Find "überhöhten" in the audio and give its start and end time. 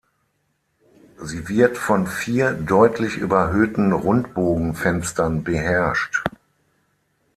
3.17-3.91